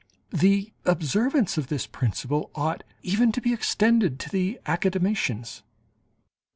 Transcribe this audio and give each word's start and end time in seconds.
The 0.33 0.73
observance 0.83 1.59
of 1.59 1.67
this 1.67 1.85
principle 1.85 2.49
ought 2.55 2.83
even 3.03 3.31
to 3.33 3.39
be 3.39 3.53
extended 3.53 4.19
to 4.21 4.29
the 4.29 4.59
academicians. 4.65 5.61